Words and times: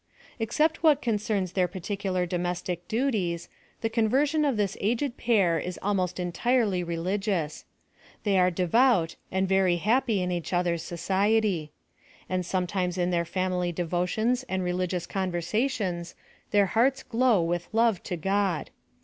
Except 0.39 0.81
what 0.81 0.99
concerns 0.99 1.53
rheir 1.53 1.71
particular 1.71 2.25
domestic 2.25 2.87
duties, 2.87 3.49
the 3.81 3.87
conversation 3.89 4.43
of 4.45 4.57
this 4.57 4.75
aged 4.81 5.15
pair 5.15 5.59
is 5.59 5.77
almost 5.83 6.19
entirely 6.19 6.83
religious. 6.83 7.65
They 8.23 8.39
are 8.39 8.49
devout, 8.49 9.15
and 9.31 9.47
very 9.47 9.75
hap 9.75 10.07
py 10.07 10.23
in 10.23 10.31
each 10.31 10.53
other's 10.53 10.81
society. 10.81 11.71
And 12.27 12.43
sometimes 12.43 12.97
in 12.97 13.11
theii 13.11 13.27
family 13.27 13.71
devotions 13.71 14.41
and 14.49 14.63
religious 14.63 15.05
conversations, 15.05 16.15
their 16.49 16.69
iiearts 16.69 17.07
glow 17.07 17.43
with 17.43 17.67
love 17.71 18.01
to 18.05 18.17
God. 18.17 18.71